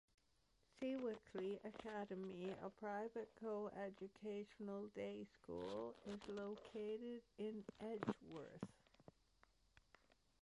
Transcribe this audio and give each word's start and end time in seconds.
Sewickley 0.79 1.59
Academy, 1.63 2.51
a 2.63 2.71
private 2.71 3.29
coeducational 3.39 4.87
day 4.95 5.27
school, 5.43 5.93
is 6.07 6.19
located 6.27 7.21
in 7.37 7.63
Edgeworth. 7.79 8.69